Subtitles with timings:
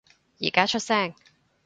[0.39, 1.13] 而家出聲